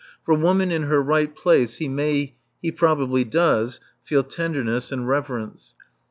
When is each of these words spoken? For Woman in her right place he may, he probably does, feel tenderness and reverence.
For 0.25 0.33
Woman 0.33 0.71
in 0.71 0.81
her 0.85 0.99
right 0.99 1.35
place 1.35 1.75
he 1.75 1.87
may, 1.87 2.33
he 2.59 2.71
probably 2.71 3.23
does, 3.23 3.79
feel 4.03 4.23
tenderness 4.23 4.91
and 4.91 5.07
reverence. 5.07 5.75